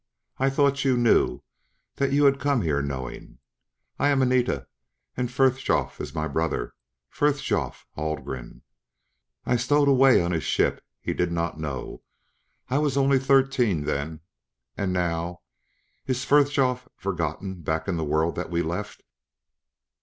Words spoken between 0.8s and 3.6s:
you knew, that you had come here knowing.